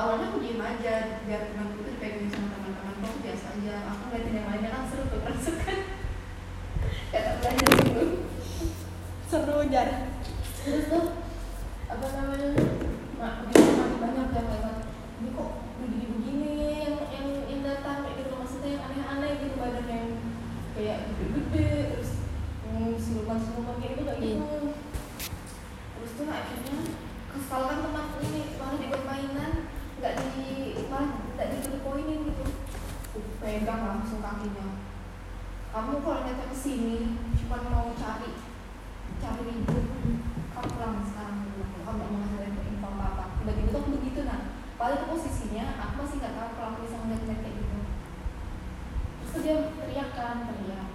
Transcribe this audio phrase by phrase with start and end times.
[0.00, 3.74] awalnya aku diem aja biar teman itu pengen sama teman-teman aku biasa aja.
[3.92, 5.36] Aku ngeliatin yang lainnya kan seru tuh kan
[7.12, 8.06] kata belajar dulu.
[9.28, 9.82] Seru aja.
[10.64, 11.04] Terus tuh
[11.92, 12.48] apa namanya?
[13.20, 14.76] Mak begitu makin banyak yang lewat
[15.20, 15.50] ini kok
[15.84, 18.32] begini begini yang yang yang datang kayak gitu.
[18.40, 20.06] Maksudnya yang aneh-aneh gitu badan yang
[20.72, 22.10] kayak gede-gede terus
[22.72, 24.32] mm, siluman siluman kayak gitu kayak iya.
[24.40, 24.58] gitu.
[25.92, 26.78] Terus tuh akhirnya
[27.36, 27.78] kesal kan
[33.50, 34.78] pegang langsung kakinya.
[35.74, 38.38] Kamu kalau datang ke sini cuma mau cari
[39.18, 39.86] cari ribut.
[40.54, 44.40] Kamu pulang sekarang kamu gak mau ngasih info apa apa gitu kan begitu nah
[44.78, 47.78] paling posisinya aku masih nggak tahu kalau aku bisa ngeliat kayak gitu.
[49.18, 50.88] Terus dia teriak kan teriak.